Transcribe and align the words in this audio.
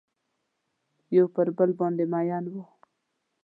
یو 1.15 1.25
پر 1.35 1.47
بل 1.57 1.71
باندې 1.79 2.03
میین 2.13 2.45
وه 2.53 2.63